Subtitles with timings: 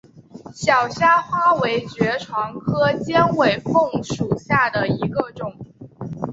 [0.51, 5.53] 小虾花为爵床科尖尾凤属下的一个种。